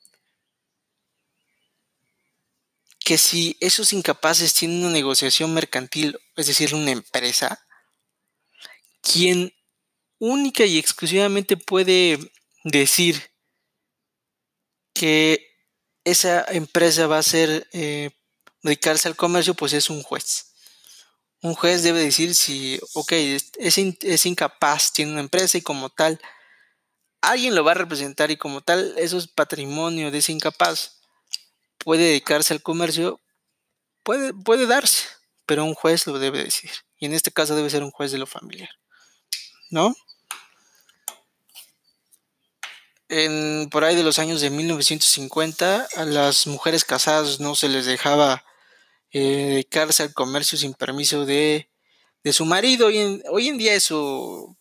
que 3.00 3.18
si 3.18 3.58
esos 3.60 3.94
incapaces 3.94 4.54
tienen 4.54 4.84
una 4.84 4.94
negociación 4.94 5.54
mercantil, 5.54 6.18
es 6.36 6.48
decir, 6.48 6.74
una 6.74 6.92
empresa, 6.92 7.66
quien 9.02 9.54
única 10.20 10.66
y 10.66 10.78
exclusivamente 10.78 11.58
puede 11.58 12.20
decir 12.64 13.32
que 14.94 15.48
esa 16.04 16.46
empresa 16.50 17.08
va 17.08 17.18
a 17.18 17.24
ser 17.24 17.68
eh, 17.74 18.12
dedicarse 18.62 19.08
al 19.08 19.16
comercio, 19.16 19.54
pues 19.54 19.74
es 19.74 19.90
un 19.90 20.04
juez. 20.04 20.54
Un 21.42 21.56
juez 21.56 21.82
debe 21.82 22.00
decir 22.00 22.36
si, 22.36 22.80
ok, 22.94 23.14
es, 23.14 24.26
incapaz, 24.26 24.94
tiene 24.94 25.12
una 25.12 25.22
empresa 25.22 25.58
y 25.58 25.62
como 25.62 25.90
tal, 25.90 26.22
alguien 27.22 27.56
lo 27.56 27.64
va 27.64 27.72
a 27.72 27.76
representar 27.76 28.30
y 28.30 28.38
como 28.38 28.62
tal, 28.62 28.94
eso 28.98 29.18
es 29.18 29.28
patrimonio 29.28 30.12
de 30.12 30.20
ese 30.20 30.32
incapaz. 30.32 31.00
Puede 31.80 32.04
dedicarse 32.04 32.54
al 32.54 32.62
comercio, 32.62 33.20
puede, 34.04 34.34
puede 34.34 34.68
darse, 34.68 35.08
pero 35.48 35.66
un 35.66 35.74
juez 35.74 36.06
lo 36.06 36.20
debe 36.20 36.44
decir. 36.44 36.72
Y 37.00 37.08
en 37.08 37.14
este 37.14 37.32
caso 37.32 37.56
debe 37.56 37.72
ser 37.72 37.84
un 37.84 37.90
juez 37.90 38.12
de 38.12 38.20
lo 38.20 38.28
familiar. 38.28 38.70
¿No? 39.72 39.96
En, 43.10 43.70
por 43.70 43.84
ahí 43.84 43.96
de 43.96 44.04
los 44.04 44.20
años 44.20 44.40
de 44.40 44.50
1950 44.50 45.88
a 45.96 46.06
las 46.06 46.48
mujeres 46.48 46.86
casadas 46.86 47.40
no 47.40 47.56
se 47.56 47.68
les 47.68 47.86
dejaba 47.86 48.46
eh, 49.12 49.48
dedicarse 49.50 50.04
al 50.04 50.14
comercio 50.14 50.58
sin 50.58 50.74
permiso 50.74 51.26
de, 51.26 51.70
su 52.32 52.46
marido. 52.46 52.88
Hoy 52.88 53.22
hoy 53.30 53.48
en 53.48 53.58
día 53.58 53.74
eso 53.74 54.56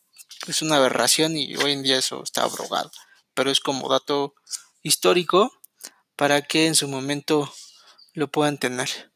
es 0.48 0.62
una 0.62 0.76
aberración 0.76 1.36
y 1.36 1.54
hoy 1.56 1.72
en 1.72 1.82
día 1.82 1.98
eso 1.98 2.22
está 2.24 2.42
abrogado. 2.42 2.90
Pero 3.34 3.50
es 3.50 3.60
como 3.60 3.88
dato 3.88 4.34
histórico 4.82 5.52
para 6.16 6.42
que 6.42 6.66
en 6.66 6.74
su 6.74 6.88
momento 6.88 7.52
lo 8.14 8.28
puedan 8.28 8.58
tener. 8.58 9.12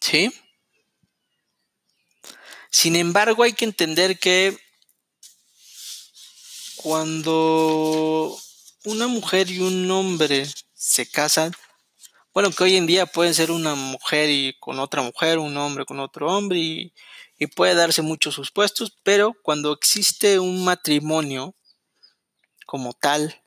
¿Sí? 0.00 0.32
Sin 2.70 2.96
embargo, 2.96 3.42
hay 3.42 3.52
que 3.52 3.64
entender 3.64 4.18
que 4.18 4.58
cuando 6.76 8.38
una 8.84 9.08
mujer 9.08 9.50
y 9.50 9.60
un 9.60 9.90
hombre 9.90 10.46
se 10.74 11.10
casan, 11.10 11.52
bueno, 12.32 12.50
que 12.52 12.62
hoy 12.62 12.76
en 12.76 12.86
día 12.86 13.06
pueden 13.06 13.34
ser 13.34 13.50
una 13.50 13.74
mujer 13.74 14.30
y 14.30 14.56
con 14.60 14.78
otra 14.78 15.02
mujer, 15.02 15.38
un 15.38 15.56
hombre 15.56 15.84
con 15.84 15.98
otro 15.98 16.28
hombre 16.28 16.58
y, 16.58 16.92
puede 17.54 17.74
darse 17.74 18.02
muchos 18.02 18.34
supuestos, 18.34 18.96
pero 19.04 19.32
cuando 19.42 19.72
existe 19.72 20.40
un 20.40 20.64
matrimonio 20.64 21.54
como 22.66 22.92
tal, 22.94 23.42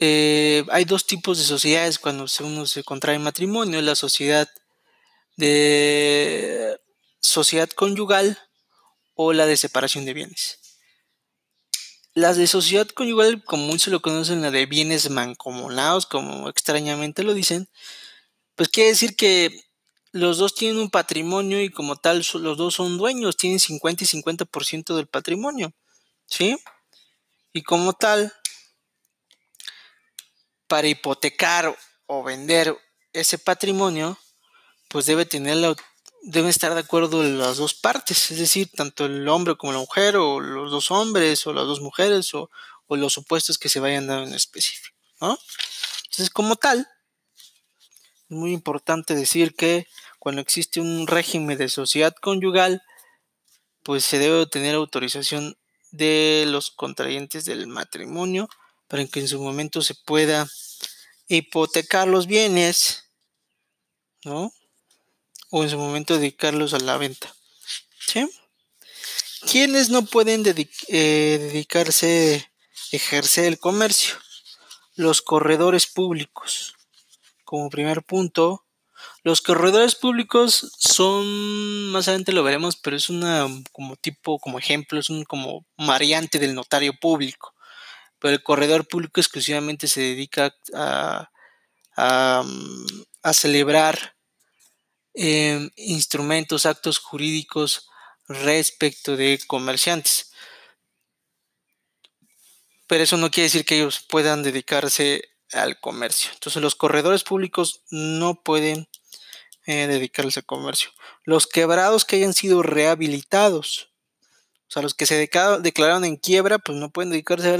eh, 0.00 0.64
hay 0.70 0.84
dos 0.84 1.06
tipos 1.06 1.38
de 1.38 1.44
sociedades 1.44 1.98
cuando 1.98 2.26
uno 2.40 2.66
se 2.66 2.82
contrae 2.82 3.18
matrimonio, 3.20 3.80
la 3.82 3.94
sociedad 3.94 4.48
de 5.36 6.78
sociedad 7.26 7.68
conyugal 7.70 8.38
o 9.14 9.32
la 9.32 9.46
de 9.46 9.56
separación 9.56 10.04
de 10.04 10.14
bienes. 10.14 10.58
Las 12.14 12.36
de 12.36 12.46
sociedad 12.46 12.88
conyugal 12.88 13.44
común 13.44 13.78
se 13.78 13.90
lo 13.90 14.00
conocen 14.00 14.40
la 14.40 14.50
de 14.50 14.66
bienes 14.66 15.10
mancomunados, 15.10 16.06
como 16.06 16.48
extrañamente 16.48 17.22
lo 17.22 17.34
dicen, 17.34 17.68
pues 18.54 18.68
quiere 18.68 18.90
decir 18.90 19.16
que 19.16 19.66
los 20.12 20.38
dos 20.38 20.54
tienen 20.54 20.78
un 20.78 20.90
patrimonio 20.90 21.62
y 21.62 21.70
como 21.70 21.96
tal 21.96 22.24
los 22.34 22.56
dos 22.56 22.74
son 22.74 22.96
dueños, 22.96 23.36
tienen 23.36 23.60
50 23.60 24.04
y 24.04 24.06
50% 24.06 24.96
del 24.96 25.06
patrimonio, 25.06 25.74
¿sí? 26.26 26.56
Y 27.52 27.62
como 27.62 27.92
tal, 27.92 28.32
para 30.66 30.88
hipotecar 30.88 31.76
o 32.06 32.22
vender 32.22 32.76
ese 33.12 33.38
patrimonio, 33.38 34.18
pues 34.88 35.06
debe 35.06 35.26
tener 35.26 35.56
la, 35.56 35.76
deben 36.28 36.50
estar 36.50 36.74
de 36.74 36.80
acuerdo 36.80 37.22
las 37.22 37.56
dos 37.56 37.74
partes, 37.74 38.32
es 38.32 38.38
decir, 38.38 38.68
tanto 38.74 39.06
el 39.06 39.28
hombre 39.28 39.56
como 39.56 39.72
la 39.72 39.78
mujer, 39.78 40.16
o 40.16 40.40
los 40.40 40.72
dos 40.72 40.90
hombres, 40.90 41.46
o 41.46 41.52
las 41.52 41.66
dos 41.66 41.80
mujeres, 41.80 42.34
o, 42.34 42.50
los 42.88 43.12
supuestos 43.12 43.58
que 43.58 43.68
se 43.68 43.80
vayan 43.80 44.06
dando 44.08 44.28
en 44.28 44.34
específico, 44.34 44.96
¿no? 45.20 45.38
Entonces, 46.04 46.30
como 46.30 46.56
tal, 46.56 46.88
es 48.28 48.36
muy 48.36 48.52
importante 48.52 49.14
decir 49.14 49.54
que 49.54 49.86
cuando 50.18 50.40
existe 50.40 50.80
un 50.80 51.06
régimen 51.06 51.58
de 51.58 51.68
sociedad 51.68 52.14
conyugal, 52.20 52.82
pues 53.84 54.04
se 54.04 54.18
debe 54.18 54.46
tener 54.46 54.74
autorización 54.74 55.56
de 55.92 56.44
los 56.48 56.72
contrayentes 56.72 57.44
del 57.44 57.68
matrimonio 57.68 58.48
para 58.88 59.04
que 59.06 59.20
en 59.20 59.28
su 59.28 59.40
momento 59.40 59.80
se 59.80 59.94
pueda 59.94 60.48
hipotecar 61.28 62.08
los 62.08 62.26
bienes, 62.26 63.10
¿no? 64.24 64.52
O 65.50 65.62
en 65.62 65.70
su 65.70 65.78
momento 65.78 66.16
dedicarlos 66.16 66.74
a 66.74 66.78
la 66.78 66.96
venta. 66.96 67.34
¿Sí? 68.06 68.28
¿Quiénes 69.50 69.90
no 69.90 70.04
pueden 70.04 70.44
eh, 70.46 71.38
dedicarse, 71.40 72.50
ejercer 72.92 73.44
el 73.44 73.58
comercio? 73.58 74.14
Los 74.94 75.22
corredores 75.22 75.86
públicos. 75.86 76.74
Como 77.44 77.70
primer 77.70 78.02
punto, 78.02 78.64
los 79.22 79.40
corredores 79.40 79.94
públicos 79.94 80.72
son, 80.78 81.90
más 81.90 82.08
adelante 82.08 82.32
lo 82.32 82.42
veremos, 82.42 82.76
pero 82.76 82.96
es 82.96 83.08
una 83.08 83.46
como 83.72 83.96
tipo, 83.96 84.38
como 84.38 84.58
ejemplo, 84.58 84.98
es 84.98 85.10
un 85.10 85.24
como 85.24 85.64
variante 85.76 86.38
del 86.38 86.54
notario 86.54 86.98
público 86.98 87.56
pero 88.18 88.34
el 88.34 88.42
corredor 88.42 88.88
público 88.88 89.20
exclusivamente 89.20 89.88
se 89.88 90.00
dedica 90.00 90.54
a, 90.74 91.30
celebrar 93.32 94.15
em, 95.16 95.70
instrumentos, 95.76 96.66
actos 96.66 96.98
jurídicos 96.98 97.88
respecto 98.28 99.16
de 99.16 99.40
comerciantes. 99.46 100.32
Pero 102.86 103.02
eso 103.02 103.16
no 103.16 103.30
quiere 103.30 103.46
decir 103.46 103.64
que 103.64 103.76
ellos 103.76 104.00
puedan 104.08 104.42
dedicarse 104.42 105.22
al 105.52 105.80
comercio. 105.80 106.30
Entonces 106.34 106.62
los 106.62 106.76
corredores 106.76 107.24
públicos 107.24 107.82
no 107.90 108.42
pueden 108.42 108.88
eh, 109.66 109.86
dedicarse 109.88 110.40
al 110.40 110.46
comercio. 110.46 110.90
Los 111.24 111.46
quebrados 111.46 112.04
que 112.04 112.16
hayan 112.16 112.34
sido 112.34 112.62
rehabilitados 112.62 113.90
o 114.68 114.72
sea, 114.72 114.82
los 114.82 114.94
que 114.94 115.06
se 115.06 115.16
declararon 115.16 116.04
en 116.04 116.16
quiebra, 116.16 116.58
pues 116.58 116.76
no 116.76 116.90
pueden 116.90 117.10
dedicarse 117.10 117.50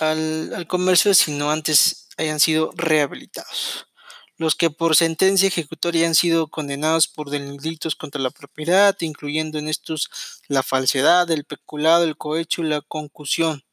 al, 0.00 0.54
al, 0.54 0.66
comercio 0.66 1.12
sino 1.12 1.50
antes 1.50 2.08
hayan 2.16 2.40
sido 2.40 2.72
rehabilitados. 2.74 3.86
Los 4.36 4.54
que 4.54 4.70
por 4.70 4.96
sentencia 4.96 5.48
ejecutoria 5.48 6.06
han 6.06 6.14
sido 6.14 6.48
condenados 6.48 7.06
por 7.06 7.30
delitos 7.30 7.94
contra 7.94 8.20
la 8.20 8.30
propiedad, 8.30 8.96
incluyendo 9.00 9.58
en 9.58 9.68
estos 9.68 10.10
la 10.48 10.62
falsedad, 10.62 11.30
el 11.30 11.44
peculado, 11.44 12.04
el 12.04 12.16
cohecho 12.16 12.62
y 12.62 12.66
la 12.66 12.80
concusión. 12.80 13.64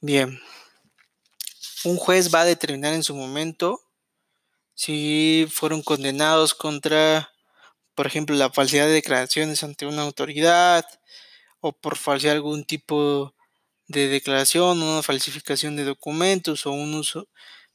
Bien. 0.00 0.40
Un 1.84 1.96
juez 1.96 2.32
va 2.34 2.42
a 2.42 2.44
determinar 2.44 2.92
en 2.92 3.02
su 3.02 3.14
momento 3.14 3.80
si 4.74 5.46
fueron 5.50 5.82
condenados 5.82 6.54
contra 6.54 7.30
por 7.98 8.06
ejemplo, 8.06 8.36
la 8.36 8.48
falsedad 8.48 8.86
de 8.86 8.92
declaraciones 8.92 9.64
ante 9.64 9.84
una 9.84 10.02
autoridad 10.02 10.86
o 11.58 11.72
por 11.72 11.96
falsear 11.96 12.36
algún 12.36 12.64
tipo 12.64 13.34
de 13.88 14.06
declaración, 14.06 14.80
una 14.80 15.02
falsificación 15.02 15.74
de 15.74 15.82
documentos 15.82 16.64
o 16.64 16.70
un 16.70 16.94
uso. 16.94 17.26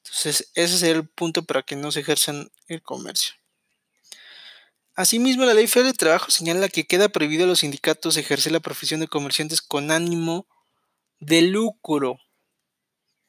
Entonces, 0.03 0.51
ese 0.53 0.75
es 0.75 0.83
el 0.83 1.07
punto 1.07 1.43
para 1.43 1.63
que 1.63 1.75
no 1.75 1.91
se 1.91 2.01
ejerzan 2.01 2.51
el 2.67 2.81
comercio. 2.81 3.33
Asimismo, 4.95 5.45
la 5.45 5.53
Ley 5.53 5.67
Federal 5.67 5.91
de 5.91 5.97
Trabajo 5.97 6.29
señala 6.29 6.69
que 6.69 6.85
queda 6.85 7.09
prohibido 7.09 7.45
a 7.45 7.47
los 7.47 7.59
sindicatos 7.59 8.17
ejercer 8.17 8.51
la 8.51 8.59
profesión 8.59 8.99
de 8.99 9.07
comerciantes 9.07 9.61
con 9.61 9.89
ánimo 9.89 10.45
de 11.19 11.41
lucro. 11.41 12.19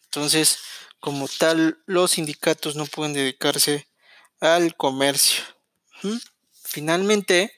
Entonces, 0.04 0.58
como 1.00 1.26
tal, 1.26 1.82
los 1.86 2.12
sindicatos 2.12 2.76
no 2.76 2.84
pueden 2.86 3.14
dedicarse 3.14 3.88
al 4.40 4.76
comercio. 4.76 5.42
Finalmente, 6.52 7.52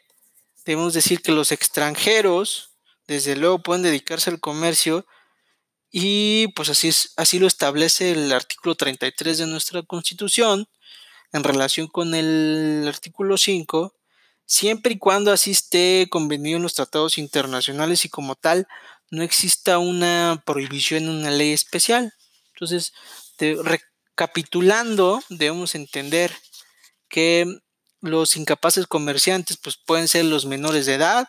debemos 0.64 0.94
decir 0.94 1.20
que 1.20 1.32
los 1.32 1.50
extranjeros, 1.50 2.76
desde 3.08 3.34
luego, 3.34 3.62
pueden 3.62 3.82
dedicarse 3.82 4.30
al 4.30 4.40
comercio 4.40 5.06
y 5.90 6.48
pues 6.48 6.68
así, 6.68 6.88
es, 6.88 7.12
así 7.16 7.38
lo 7.38 7.46
establece 7.46 8.12
el 8.12 8.32
artículo 8.32 8.74
33 8.74 9.38
de 9.38 9.46
nuestra 9.46 9.82
Constitución 9.82 10.68
en 11.32 11.44
relación 11.44 11.86
con 11.86 12.14
el 12.14 12.84
artículo 12.88 13.36
5, 13.36 13.94
siempre 14.44 14.94
y 14.94 14.98
cuando 14.98 15.32
así 15.32 15.50
esté 15.50 16.06
convenido 16.10 16.56
en 16.56 16.62
los 16.62 16.74
tratados 16.74 17.18
internacionales 17.18 18.04
y 18.04 18.08
como 18.08 18.34
tal 18.36 18.66
no 19.10 19.22
exista 19.22 19.78
una 19.78 20.42
prohibición 20.44 21.04
en 21.04 21.10
una 21.10 21.30
ley 21.30 21.52
especial. 21.52 22.12
Entonces, 22.54 22.92
recapitulando, 23.38 25.22
debemos 25.28 25.74
entender 25.74 26.34
que 27.08 27.46
los 28.00 28.36
incapaces 28.36 28.86
comerciantes 28.86 29.56
pues 29.56 29.76
pueden 29.76 30.08
ser 30.08 30.24
los 30.24 30.46
menores 30.46 30.86
de 30.86 30.94
edad, 30.94 31.28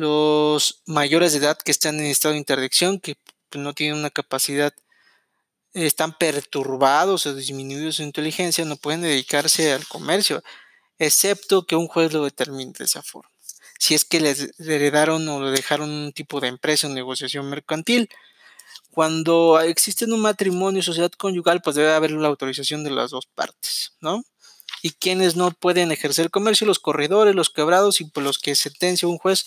los 0.00 0.82
mayores 0.86 1.32
de 1.32 1.38
edad 1.38 1.58
que 1.58 1.70
están 1.70 1.98
en 2.00 2.06
estado 2.06 2.32
de 2.32 2.38
interdicción, 2.38 3.00
que 3.00 3.16
pues, 3.48 3.62
no 3.62 3.74
tienen 3.74 3.98
una 3.98 4.10
capacidad, 4.10 4.72
están 5.72 6.16
perturbados 6.16 7.26
o 7.26 7.34
disminuidos 7.34 7.96
su 7.96 8.02
inteligencia, 8.02 8.64
no 8.64 8.76
pueden 8.76 9.02
dedicarse 9.02 9.72
al 9.72 9.86
comercio, 9.86 10.42
excepto 10.98 11.66
que 11.66 11.76
un 11.76 11.86
juez 11.86 12.12
lo 12.12 12.24
determine 12.24 12.72
de 12.76 12.84
esa 12.84 13.02
forma. 13.02 13.30
Si 13.78 13.94
es 13.94 14.04
que 14.04 14.20
les 14.20 14.50
heredaron 14.58 15.26
o 15.28 15.42
le 15.42 15.50
dejaron 15.52 15.90
un 15.90 16.12
tipo 16.12 16.40
de 16.40 16.48
empresa 16.48 16.86
o 16.86 16.90
negociación 16.90 17.48
mercantil. 17.48 18.10
Cuando 18.90 19.58
existe 19.60 20.04
un 20.04 20.20
matrimonio 20.20 20.82
sociedad 20.82 21.12
conyugal, 21.12 21.62
pues 21.62 21.76
debe 21.76 21.92
haber 21.92 22.10
la 22.10 22.28
autorización 22.28 22.84
de 22.84 22.90
las 22.90 23.12
dos 23.12 23.26
partes, 23.26 23.92
¿no? 24.00 24.24
y 24.82 24.90
quienes 24.90 25.36
no 25.36 25.50
pueden 25.50 25.92
ejercer 25.92 26.30
comercio, 26.30 26.66
los 26.66 26.78
corredores, 26.78 27.34
los 27.34 27.50
quebrados 27.50 28.00
y 28.00 28.04
por 28.04 28.22
los 28.22 28.38
que 28.38 28.54
sentencia 28.54 29.08
un 29.08 29.18
juez 29.18 29.46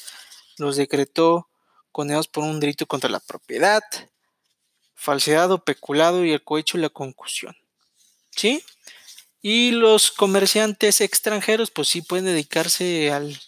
los 0.58 0.76
decretó 0.76 1.48
condenados 1.92 2.28
por 2.28 2.44
un 2.44 2.60
delito 2.60 2.86
contra 2.86 3.10
la 3.10 3.20
propiedad, 3.20 3.84
falsedad 4.96 5.52
o 5.52 5.64
peculado 5.64 6.26
y 6.26 6.32
el 6.32 6.44
cohecho 6.44 6.78
y 6.78 6.82
la 6.82 6.90
concusión. 6.90 7.56
¿Sí? 8.32 8.64
Y 9.42 9.72
los 9.72 10.12
comerciantes 10.12 11.02
extranjeros, 11.02 11.70
pues 11.70 11.90
sí 11.90 12.02
pueden 12.02 12.26
dedicarse 12.26 13.12
al, 13.12 13.40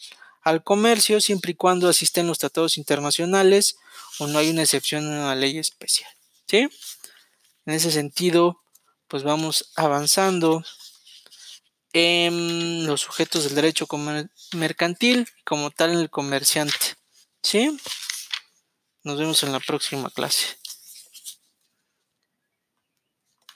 al 0.41 0.63
comercio 0.63 1.22
siempre 1.22 1.52
y 1.52 1.56
cuando 1.56 1.89
asisten 1.89 2.28
los 2.28 2.38
tratados 2.38 2.78
internacionales 2.78 3.78
o 4.20 4.28
no 4.28 4.38
hay 4.38 4.50
una 4.50 4.63
excepción 4.63 5.04
en 5.04 5.20
una 5.20 5.36
ley 5.36 5.58
especial. 5.58 6.12
¿Sí? 6.48 6.70
En 7.65 7.74
ese 7.74 7.91
sentido, 7.91 8.62
pues 9.08 9.24
vamos 9.24 9.72
avanzando 9.76 10.63
en 11.97 12.86
los 12.86 12.99
sujetos 12.99 13.45
del 13.45 13.55
derecho 13.55 13.88
mercantil, 14.51 15.29
como 15.45 15.71
tal 15.71 15.91
el 15.91 16.10
comerciante. 16.10 16.97
¿Sí? 17.41 17.77
Nos 19.03 19.17
vemos 19.17 19.41
en 19.43 19.53
la 19.53 19.62
próxima 19.62 20.10
clase. 20.10 20.58